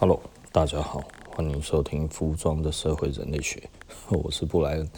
[0.00, 0.20] Hello，
[0.52, 3.60] 大家好，欢迎收听《服装的社会人类学》，
[4.16, 4.88] 我是布莱恩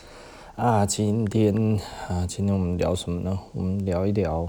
[0.57, 0.85] 啊。
[0.85, 3.39] 今天啊，今天我们聊什么呢？
[3.55, 4.47] 我们聊一聊，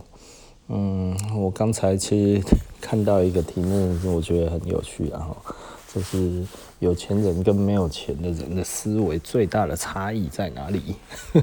[0.68, 2.42] 嗯，我刚才其实
[2.82, 5.34] 看到一个题目，我觉得很有趣啊，
[5.94, 6.46] 就是
[6.80, 10.96] 有钱人跟没有钱的人的思维最大的差异在哪里？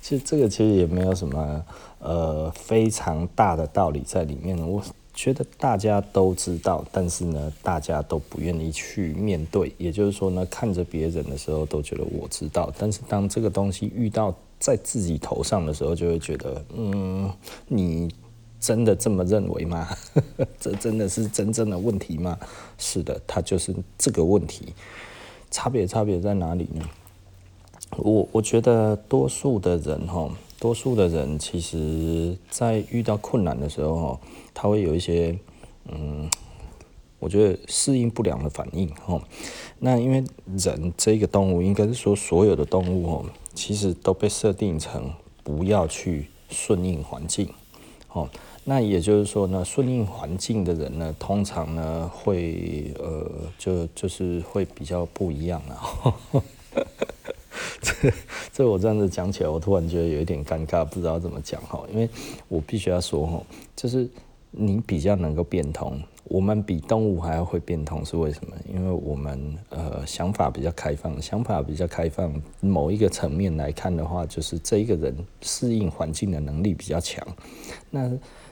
[0.00, 1.62] 其实这个其实也没有什么
[1.98, 4.82] 呃非常大的道理在里面，我。
[5.20, 9.70] 觉得大家都知道，但是呢，大家都不愿意去面对。
[9.76, 17.30] 也就是说呢，看着别人的时候都觉得我知道，但是当这个东西遇到在自己头上的时候，就会觉得，嗯，
[17.68, 18.10] 你
[18.58, 19.86] 真的这么认为吗？
[20.58, 22.38] 这真的是真正的问题吗？
[22.78, 24.72] 是的，它就是这个问题。
[25.50, 26.82] 差别差别在哪里呢？
[27.98, 30.30] 我我觉得多数的人哈。
[30.60, 34.20] 多数的人其实，在遇到困难的时候，
[34.52, 35.36] 他会有一些，
[35.86, 36.30] 嗯，
[37.18, 39.22] 我觉得适应不良的反应，哦。
[39.78, 40.22] 那因为
[40.58, 45.10] 人这个动物，应该是说所有的动物，哦，其实都被设定成
[45.42, 47.48] 不要去顺应环境，
[48.12, 48.28] 哦。
[48.64, 53.26] 那也就是说呢，顺应环境的人呢，通常呢会，呃，
[53.58, 56.14] 就就是会比较不一样了。
[57.82, 58.12] 这
[58.52, 61.82] 这我这样子讲起来，我突然觉得有一点尴尬，不知道怎么讲哈。
[61.92, 62.08] 因为
[62.48, 63.42] 我必须要说哈，
[63.74, 64.08] 就是
[64.50, 68.54] 你比较能够变通，我们比动物还要会变通，是为什么？
[68.68, 77.26] 因为我们呃想法比较开放，想法比较开放，某一个层面来看的话，就是这一个人适应环境的能力比较强。
[77.88, 78.10] 那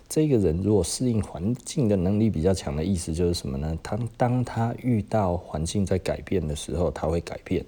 [0.08, 3.78] 这个人如果适应环境的能力比较强的意思就是什么呢？
[3.82, 7.62] 他当他遇到环境在改变的时候，他会改变。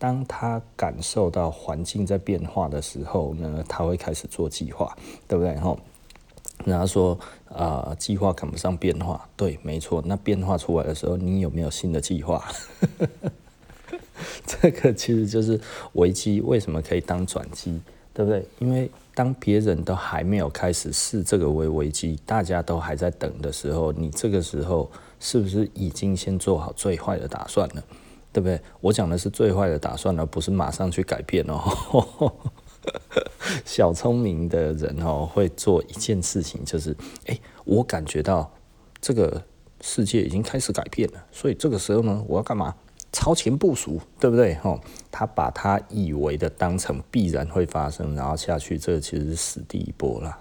[0.00, 4.96] 当他感受到环境在变化的时候呢，他会开始做计划，
[5.28, 5.54] 对不对？
[5.58, 5.78] 吼，
[6.64, 7.18] 然后说
[7.54, 10.02] 啊，计划赶不上变化，对，没错。
[10.06, 12.42] 那变化出来的时候，你有没有新的计划？
[14.46, 15.60] 这个其实就是
[15.92, 17.78] 危机为什么可以当转机，
[18.14, 18.42] 对不对？
[18.58, 27.84] 因为当别人都还没有开始视这个为危机，大家都还在等的时候，你这个时候是不是已经先做好最坏的打算了？
[28.32, 28.60] 对不对？
[28.80, 32.32] 我讲的是最坏的打算，而不是马上去改变哦。
[33.64, 36.96] 小聪明的人哦，会做一件事情，就是
[37.26, 38.50] 哎，我感觉到
[39.00, 39.42] 这个
[39.80, 42.74] 世界已经开始改变了，所以这个时候呢，我要干嘛？
[43.12, 44.56] 超前部署，对不对？
[44.62, 44.80] 哦，
[45.10, 50.38] 他把他以为的当成必然会发生，然后下去，这其实是死第一波了。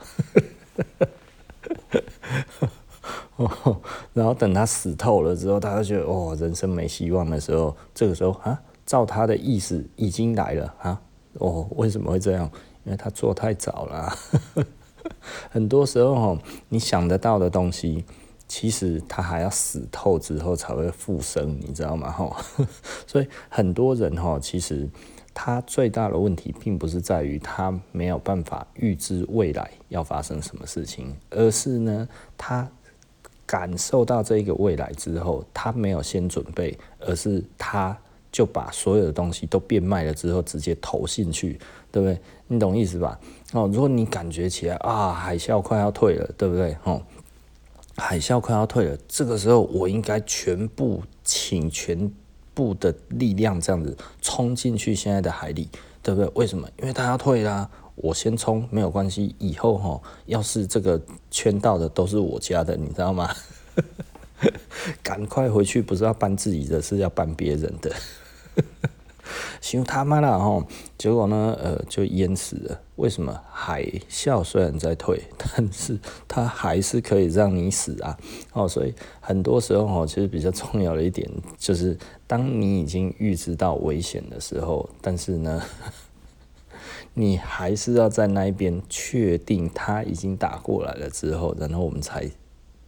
[4.13, 11.01] 然后等他死透了之后，他就觉得哦，人生没希望的时候，这个时候啊，照他的意思已经来了啊，
[11.35, 12.49] 哦，为什么会这样？
[12.83, 14.13] 因为他做太早了。
[15.49, 18.03] 很多时候哦，你想得到的东西，
[18.47, 22.11] 其实他还要死透之后才会复生，你知道吗？
[22.11, 22.35] 哈，
[23.07, 24.89] 所以很多人哈，其实
[25.33, 32.69] 他最大的问题，并不是在于他没有办法预知未来要发生什么事情，而是呢，他。
[33.49, 37.97] 感受到这一个未来之后，他没有先准备，而是他
[38.31, 41.59] 就把所有的东西都变卖了之后，直接投进去，
[41.91, 42.21] 对不对？
[42.45, 43.19] 你懂意思吧？
[43.53, 46.77] 哦，如果你感觉起来啊，海啸快要退了，对不对？
[46.83, 47.01] 哦，
[47.97, 52.11] 海啸快要退了，这个时候我应该全部请全
[52.53, 55.67] 部的力量，这样子冲进去现在的海里，
[56.03, 56.29] 对不对？
[56.35, 56.69] 为什么？
[56.79, 57.67] 因为它要退啦。
[58.01, 60.99] 我先冲没有关系，以后哈，要是这个
[61.29, 63.29] 圈到的都是我家的，你知道吗？
[65.03, 67.93] 赶快回去，不是要搬自己的，是要搬别人的。
[69.59, 70.65] 行他妈的哈，
[70.97, 72.79] 结果呢，呃，就淹死了。
[72.95, 73.37] 为什么？
[73.51, 78.17] 海啸虽然在退，但是它还是可以让你死啊。
[78.53, 85.61] 哦，所以很多时候哈，其实比较重要的一点就是，当你已经预知到危险的时候，但是呢。
[87.13, 92.29] 你还是要在那一边确定他已经打过来了之后，然后我们才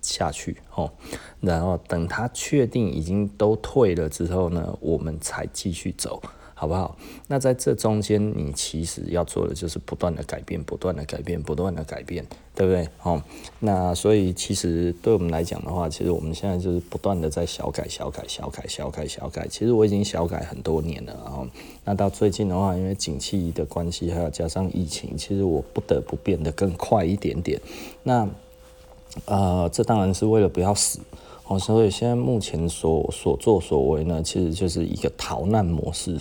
[0.01, 0.91] 下去哦。
[1.39, 6.21] 然后等他确定已经都退了之后呢，我们才继续走。
[6.61, 6.95] 好不好？
[7.25, 12.23] 那在这中间，你其实要做的就是不断的改变，不断的改变，不断的改变，
[12.53, 12.87] 对不对？
[13.01, 13.19] 哦，
[13.57, 19.47] 那所以其实对我们来讲的话，其实我们现在就是不断的在小改、小改、小改、小改、小改。
[19.47, 21.47] 其实我已经小改很多年了，然后
[21.83, 27.59] 那到最近的话，因为景气的关系，还有加上疫情，其实我不得不变得更快一点点。
[28.03, 28.29] 那
[29.25, 30.99] 呃，这当然是为了不要死。
[31.59, 36.17] 所以现在目前所所作所为呢，其实就是一个逃难模式。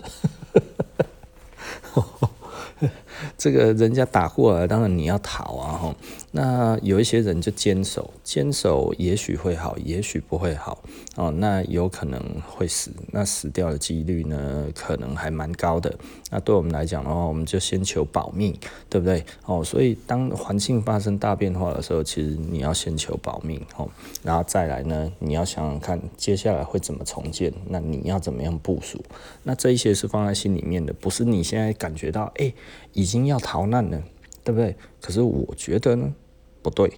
[3.41, 5.73] 这个人家打过来，当然你要逃啊！
[5.73, 5.97] 哈，
[6.31, 10.85] 那有一些人就坚守，坚守也许会好，也许不会好
[11.17, 11.31] 哦。
[11.31, 15.99] 那有可能会死，那死掉的几率呢，可能还蛮高的。
[16.31, 18.55] 那对我们来讲的话，我们就先求保命，
[18.91, 19.25] 对不对？
[19.47, 23.89] 哦，所以当环境发生大变化的时候，其实你要先求保命哦，
[24.23, 29.03] 然后再来呢，你要想想看接下来会怎么重建，那你要怎么样部署？
[29.45, 32.53] 那这一些是放在心里面的，不是你现在感觉到哎。
[32.93, 33.99] 已经要逃难呢，
[34.45, 34.77] 对不对？
[35.01, 36.13] 可是我觉得呢，
[36.61, 36.93] 不对。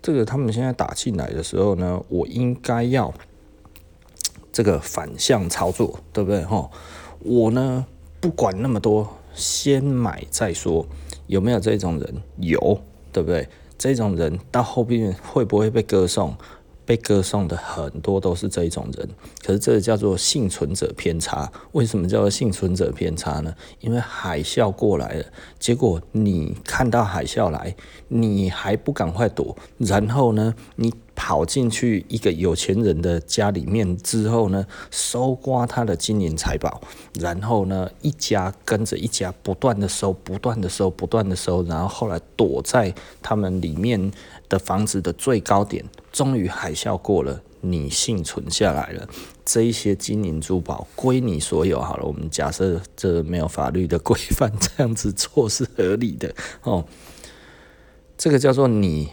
[0.00, 3.12] 这个他们现在打进来的时候呢，我应该要
[4.52, 6.44] 这个反向操作，对不对？
[6.44, 6.70] 哈，
[7.20, 7.84] 我呢
[8.20, 10.86] 不管那么多，先买再说。
[11.26, 12.22] 有没有这种人？
[12.38, 12.80] 有，
[13.12, 13.48] 对不对？
[13.78, 16.36] 这种人到后面会不会被歌颂？
[16.84, 19.08] 被歌颂的很多都是这一种人，
[19.44, 21.50] 可是这叫做幸存者偏差。
[21.72, 23.54] 为什么叫做幸存者偏差呢？
[23.80, 25.24] 因为海啸过来了，
[25.58, 27.74] 结果你看到海啸来，
[28.08, 36.80] 你还不赶快躲，然后呢，你跑进去一个有钱人的家里面之后呢，搜刮他的金银财宝，
[37.20, 44.10] 然后呢，一家跟着一家不断的搜，不断的搜，不断的搜，然后后来躲在他们里面
[44.48, 45.84] 的房子的最高点。
[46.10, 49.08] 终于海啸过了，你幸存下来了，
[49.44, 51.80] 这一些金银珠宝归你所有。
[51.80, 56.84] 好了，我们假设这没有法律的规范，这样子做是合理的哦。
[58.18, 59.12] 这个叫做你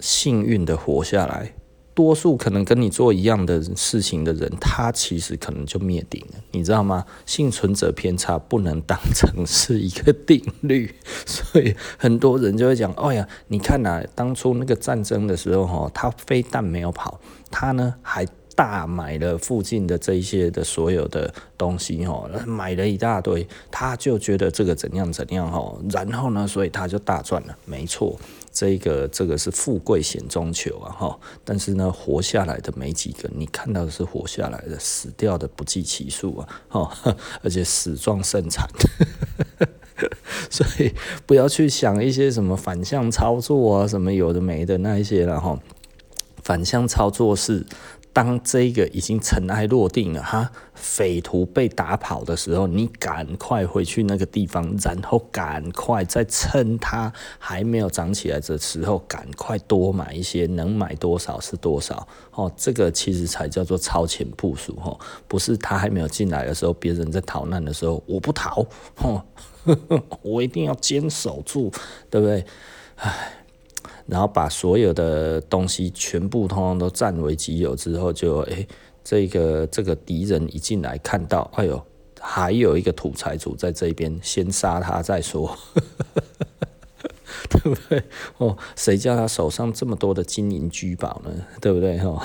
[0.00, 1.54] 幸运的活下来。
[1.94, 7.06] 多数可能跟你做一样的事情的人，他其实可能就灭顶了，你知道吗？
[7.24, 10.92] 幸存者偏差不能当成是一个定律，
[11.24, 28.18] 所以很多人就会讲：哎呀，你看呐、当初那个战争的时候，哈，他非但没有跑，他呢还大买了附近的这一些的所有的东西，哈，买了一大堆，他就觉得这个怎样怎样，哈，然后呢，所以他就大赚了，没错。
[28.52, 36.96] 这个这个是富贵险中求啊哈，但是呢，活下来的没几个，你看到的是活下来的，死掉的不计其数啊哈，
[37.42, 38.64] 而且死状甚惨，
[40.48, 40.94] 所以
[41.26, 45.58] 不要去想一些什么反向操作啊，什么有的没的那一些了哈，
[46.44, 47.66] 反向操作是。
[48.14, 62.50] 当这个已经尘埃落定了哈，匪徒被打跑的时候，你赶快回去那个地方，然后赶快在趁它还没有涨起来的时候，赶快多买一些，能买多少是多少哦。
[62.56, 64.96] 这个其实才叫做超前部署哦，
[65.26, 68.64] 不是他还没有进来的时候，别人在逃难的时候，我不逃
[68.98, 69.20] 哦，
[70.22, 71.68] 我一定要坚守住，
[72.08, 72.46] 对不对？
[72.94, 73.40] 唉。
[74.06, 78.66] 然后把所有的东西全部通通都占为己有之后就，就哎，
[79.02, 81.82] 这个这个敌人一进来看到，哎呦，
[82.20, 85.56] 还有一个土财主在这边，先杀他再说，
[87.50, 88.02] 对不对？
[88.38, 91.30] 哦，谁叫他手上这么多的金银珠宝呢？
[91.60, 91.98] 对不对？
[92.00, 92.20] 哦。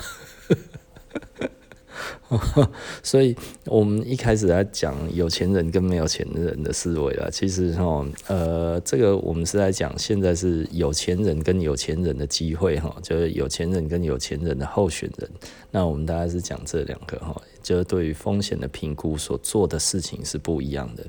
[3.01, 3.35] 所以，
[3.65, 7.29] 我们一开始在讲有钱人跟没有钱人的思维了。
[7.31, 15.29] 其实，哈，呃，这个我们是在讲现在是有钱人跟有钱人的机会，哈，就是有钱人跟有钱人的候选人。
[15.71, 17.35] 那我们大概是讲这两个，哈。
[17.61, 21.03] 就是对于风险的评估所做的事情是不一样的，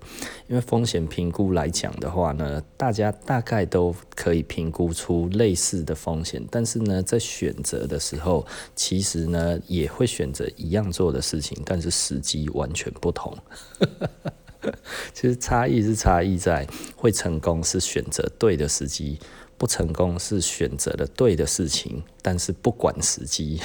[0.48, 13.36] 因为风险评估来讲的话呢，大家大概都可以评估出类似的风险，但是呢，在选择的时候，其实呢也会选择一样做的事情，但是时机完全不同。
[15.14, 19.18] 其实差异是差异在会成功是选择对的时机，
[19.56, 23.58] 不成功是选择了对的事情，但是不管时机。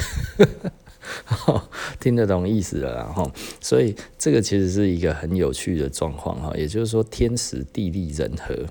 [1.99, 3.29] 听得懂意思了，然后，
[3.61, 8.65] 所以这个其实是一个很有趣的状况哈，也就是说，天时地利人和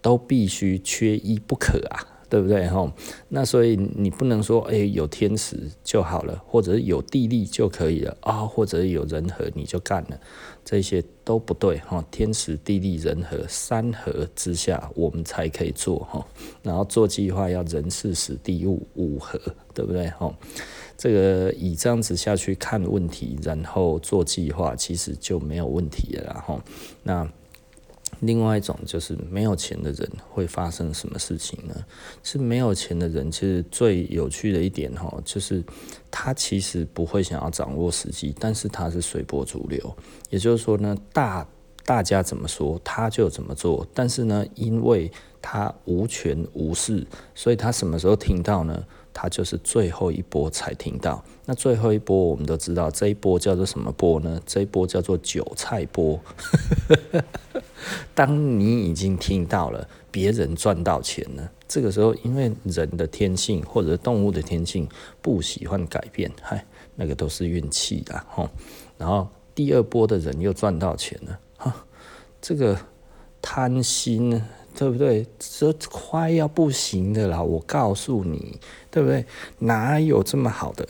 [0.00, 2.92] 都必须缺一不可啊，对不对哈？
[3.28, 10.20] 那所以你不能说，哎，有天时就好了，或者是有地利就可以了啊，或者是有人和你就干了，
[10.64, 12.04] 这些都不对哈。
[12.10, 16.24] 天时地利人和三合之下，我们才可以做哈。
[16.62, 19.40] 然后做计划要人事时地物五合，
[19.74, 20.32] 对不对哈？
[20.96, 26.24] 这个以这样子下去看问题，然后做计划，其实就没有问题了。
[26.24, 26.60] 然后，
[27.02, 27.28] 那
[28.20, 31.74] 另外一种就是没有钱的人会发生什么事情呢？
[32.22, 35.62] 是没有钱的人，其实最有趣的一点哈，就是
[36.10, 39.94] 他其实不会想要掌握时机，但是他是随波逐流。
[40.30, 41.46] 也就是说呢，大
[41.84, 45.12] 大家怎么说他就怎么做，但是呢，因为
[45.42, 48.82] 他无权无势，所以他什么时候听到呢？
[49.18, 54.38] 他就是最后一波才听到，那最后一波我们都知道，这一波叫做什么波呢？
[54.44, 56.20] 这一波叫做韭菜波。
[58.14, 64.86] 当你已经听到了别人赚到钱了，这个时候，因为人的天性或者动物的天性
[65.22, 66.62] 不喜欢改变，嗨，
[66.94, 68.46] 那个都是运气的吼。
[68.98, 71.74] 然后第二波的人又赚到钱了，哈，
[72.42, 72.78] 这个
[73.40, 74.42] 贪心，
[74.76, 75.26] 对不对？
[75.38, 79.24] 这快要不行的啦，我告诉你，对不对？
[79.60, 80.86] 哪有这么好的？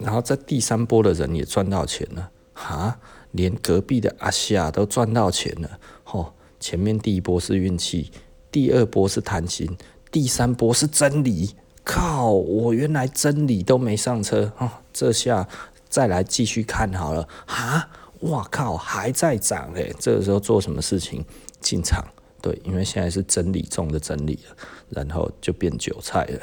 [0.00, 2.98] 然后在第三波的人也赚到钱了，哈，
[3.32, 8.10] 连隔壁的阿夏都赚到钱了，吼，前面第一波是运气，
[8.50, 9.76] 第二波是贪心，
[10.10, 11.54] 第三波是真理。
[11.84, 15.46] 靠，我原来真理都没上车，哈，这下
[15.90, 17.90] 再来继续看好了，哈，
[18.20, 21.22] 哇靠，还在涨嘞，这个时候做什么事情？
[21.60, 22.02] 进场，
[22.44, 24.56] 对，因为现在是真理中的真理了，
[24.90, 26.40] 然后就变韭菜了。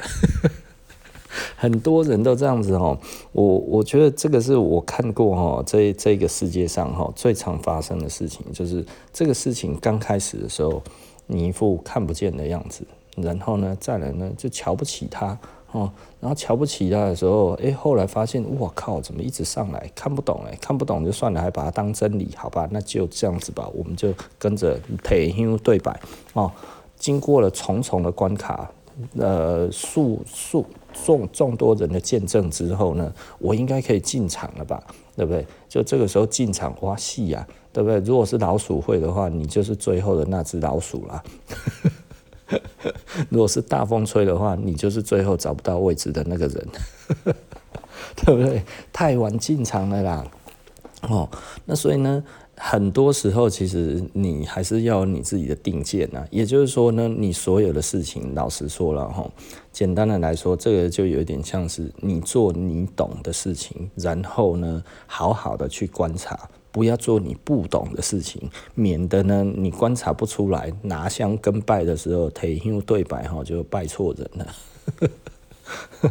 [1.56, 2.98] 很多人都这样子哦，
[3.30, 10.82] 我我觉得这个是我看过哈，这这个世界上哈最常发生的事情，就是这个事情刚开始的时候，
[11.28, 15.38] 你一副看不见的样子，然后呢，再来呢就瞧不起他
[15.72, 19.90] 哦，然后瞧不起他的时候，哎，后来发现我靠，怎么一直上来？
[19.94, 22.68] 看不懂哎，看不懂就算了，还把它当真理，好吧？
[22.70, 25.98] 那就这样子吧，我们就跟着退休对白
[26.34, 26.52] 哦，
[26.96, 28.70] 经过了重重的关卡。
[29.18, 34.84] 呃，数数众众多人的见证之后呢，我应该可以进场了吧？
[35.16, 35.46] 对不对？
[35.66, 37.98] 就这个时候进场哇戏呀，对不对？
[38.00, 41.24] 如果是老鼠会的话，你就是最后的那只老鼠啦。
[43.30, 46.68] 如果是大风吹的话，你就是最后找不到位置的那个人，
[48.16, 48.62] 对不对？
[48.92, 50.26] 太晚进场了啦。
[51.08, 51.28] 哦，
[51.64, 52.22] 那所以呢？
[52.54, 56.24] 很多时候，其实你还是要你自己的定见呐。
[56.30, 59.28] 也就是说呢，你所有的事情，老实说了哈，
[59.72, 74.46] 简单的来说，这个就有点像是你做你懂的事情，然后呢，好好的去观察，不要做你不懂的事情，免得呢，你观察不出来，拿香跟拜的时候，退休对白哈，就拜错人了。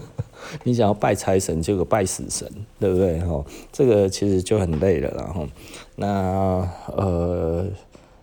[0.64, 2.48] 你想要拜财神，结果拜死神，
[2.80, 3.20] 对不对？
[3.22, 5.48] 哈，这个其实就很累了，然后，
[5.96, 7.66] 那呃，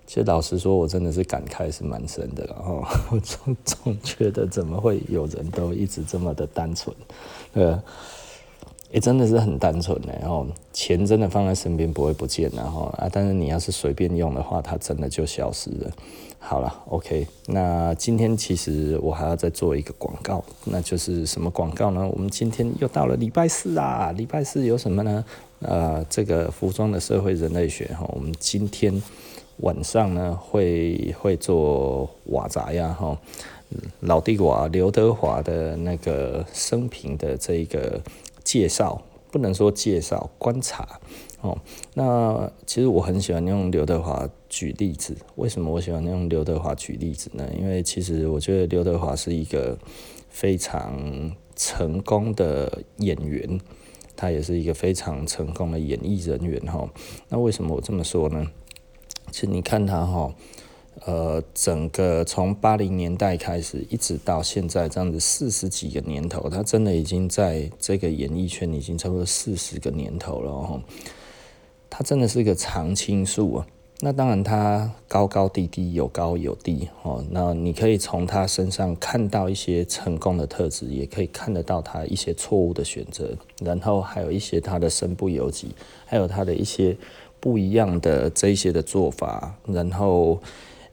[0.07, 6.95] 其实老实说，我真的是感慨是蛮深的，然后 我总总觉得怎么会有人都一直这么的单纯，
[7.55, 7.83] 呃，
[8.91, 15.91] 也真的是很单纯的，然后钱真的放在身边不会不见，然后啊，但是你要是随便用的话，它真的就消失了。
[16.41, 22.09] 好了，OK，那今天其实我还要再做一个广告，那就是什么广告呢？
[22.13, 25.25] 我们今天又到了礼拜四啦，礼拜四有什么呢？
[25.61, 29.03] 呃，这个服装的社会人类学哈，我们今天
[29.59, 33.19] 晚上呢会会做瓦杂呀哈，
[34.01, 38.01] 老地瓦刘德华的那个生平的这一个
[38.49, 40.99] 介绍，不能说介绍，观察。
[41.43, 41.59] 哦，
[41.93, 45.15] 那其实我很喜欢用刘德华举例子。
[45.37, 47.47] 为什么我喜欢用刘德华举例子呢？
[47.55, 49.79] 因为其实我觉得刘德华是一个
[50.31, 53.61] 非常成功的演员，
[54.17, 56.59] 他也是一个非常成功的演艺人员。
[56.63, 56.89] 哈，
[57.29, 58.47] 那为什么我这么说呢？
[59.31, 60.35] 其实你看他哈，
[61.07, 70.53] 呃，整个从八零年代开始，一直到现在这样子四十几个年头，他真的已经在这个演艺圈已经差不多四十个年头了。
[70.53, 70.83] 哈。
[71.89, 73.67] 他真的是一个常青树啊！
[74.01, 77.25] 那当然，他高高低低，有高有低哦。
[77.31, 83.31] 那你可以从他身上看到一些成功的特质，也可以看得到他一些错误的选择，
[83.63, 85.69] 然后还有一些他的身不由己，
[86.05, 86.97] 还有他的一些
[87.41, 90.41] 不一样的这些的做法，然后。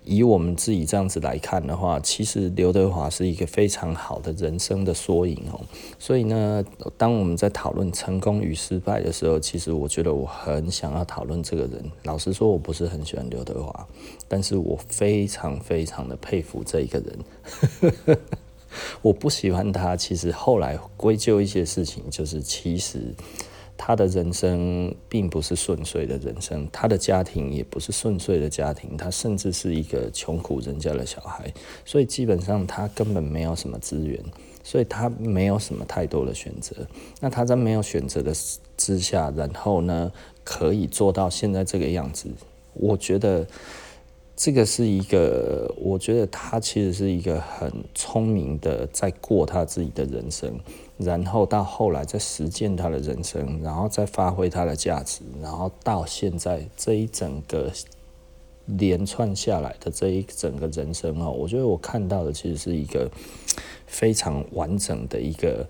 [0.05, 5.59] 以我们自己这样子来看的话，其实刘德华是一个非常好的人生的缩影哦。
[5.97, 6.63] 所以呢，
[6.97, 11.83] 当我们在讨论成功与失败的时候，其实我觉得我很想要讨论这个人。
[12.03, 13.88] 老实说，我不是很喜欢刘德华，
[14.27, 18.17] 但是我非常非常的佩服这一个人。
[19.01, 23.13] 我不喜欢他，其实后来归咎一些事情，就是其实。
[23.77, 31.53] 他的人生并不是顺遂的人生，他的家庭也不是顺遂的家庭，他甚至是一个穷苦人家的小孩，
[31.84, 34.20] 所以基本上他根本没有什么资源，
[34.63, 36.75] 所以他没有什么太多的选择。
[37.20, 38.34] 那他在没有选择的
[38.77, 40.12] 之下，然后呢，
[40.44, 42.29] 可以做到现在这个样子，
[42.74, 43.46] 我觉得
[44.36, 50.60] 这个是一个，我觉得他其实是一个很聪明的，在过他自己的人生。
[50.98, 57.70] 然后到后来在实践他的人生，然后再发挥他的价值，然后到现在这一整个
[58.65, 63.12] 连串下来的这一整个人生哦，我觉得我看到的其实是一个
[63.86, 65.68] 非常完整的一个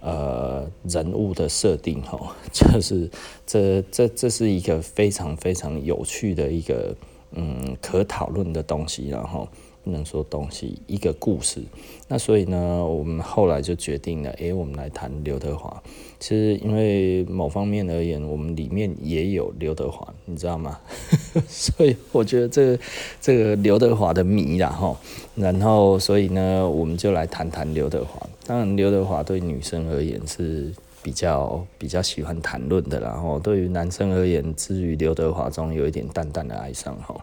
[0.00, 3.10] 呃人物的设定哦， 就是
[3.46, 6.94] 这这这是一个非常非常有趣的一个
[7.36, 9.48] 嗯可讨论的东西，然后。
[9.86, 11.62] 不能说东西，一个故事。
[12.08, 15.80] 那所以呢，我们后来就决定了，诶、我们来谈刘德华。
[16.18, 20.80] 其实因为某方面而言，我们里面也有刘德华，你知道吗？
[21.46, 22.78] 所以我觉得这个
[23.20, 24.96] 这个刘德华的迷然后。
[25.36, 28.20] 然后所以呢，我们就来谈谈刘德华。
[28.44, 30.72] 当然，刘德华对女生而言是
[31.06, 37.14] 比较比较喜欢谈论的，然后对于男生而言，至于刘德华中有一点淡淡的哀伤哈。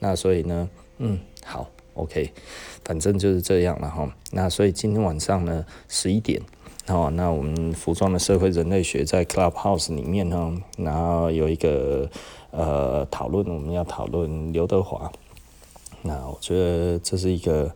[0.00, 0.68] 那所以呢，
[0.98, 1.68] 嗯，好。
[1.94, 2.32] OK，
[2.84, 4.12] 反正就是这样了哈。
[4.32, 6.42] 那所以今天晚上呢，十一点，
[6.88, 12.08] 哦，那我们服装的社会人类学在 Clubhouse 里面呢，然后有一个
[12.50, 15.12] 呃讨论，我们要讨论刘德华。
[16.02, 17.72] 那我觉得这是一个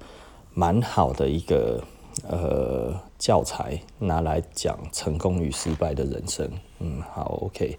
[0.53, 1.85] 蛮好的一个
[2.29, 6.51] 呃教材，拿来讲成功与失败的人生。
[6.81, 7.79] 嗯，好，OK。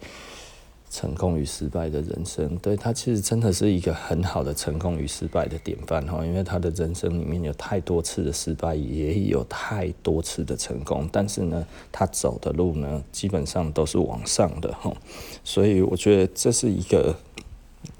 [0.87, 14.95] 成功与失败的人生，对，他其实真的是一个很好的成功与失败的典范哈，因为他的人生里面有太多次的失败，也有太多次的成功，但是呢，他走的路呢，基本上都是往上的哈，
[15.43, 17.13] 所以我觉得这是一个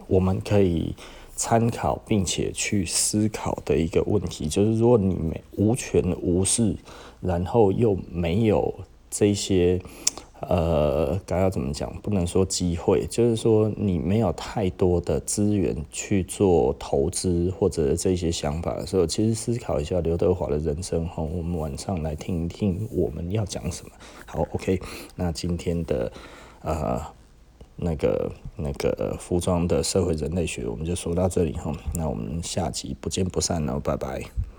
[0.08, 0.96] 我们可以
[1.36, 6.75] 参考并且去思考的一个问题，就是说你没无权无势，
[7.22, 8.74] 然后又没有
[9.10, 9.80] 这些。
[10.42, 11.92] 呃，该要怎么讲？
[12.04, 21.24] 不能说机会，就是说你没有太多的资源去做投资或者这些想法的时候，其实思考一下刘德华的人生哈。
[21.24, 23.92] 我们晚上来听一听我们要讲什么。
[24.27, 24.80] 好，OK，
[25.15, 26.12] 那今天的
[26.62, 27.01] 呃
[27.77, 31.72] 那个那个服装的社会人类学，我们就说到这里哈。
[31.94, 34.24] 那我们下集不见不散哦，拜拜。